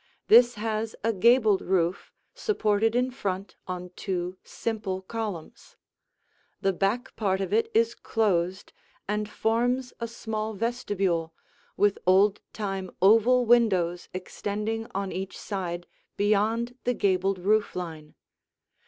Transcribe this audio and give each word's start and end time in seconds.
This 0.29 0.55
has 0.55 0.95
a 1.03 1.13
gabled 1.13 1.61
roof, 1.61 2.11
supported 2.33 2.95
in 2.95 3.11
front 3.11 3.55
on 3.67 3.91
two 3.95 4.35
simple 4.43 5.03
columns. 5.03 5.77
The 6.59 6.73
back 6.73 7.15
part 7.15 7.39
of 7.39 7.53
it 7.53 7.69
is 7.75 7.93
closed 7.93 8.73
and 9.07 9.29
forms 9.29 9.93
a 9.99 10.07
small 10.07 10.55
vestibule, 10.55 11.35
with 11.77 11.99
old 12.07 12.41
time 12.51 12.89
oval 12.99 13.45
windows 13.45 14.09
extending 14.11 14.87
on 14.95 15.11
each 15.11 15.37
side 15.37 15.85
beyond 16.17 16.75
the 16.83 16.95
gabled 16.95 17.37
roof 17.37 17.75
line. 17.75 18.15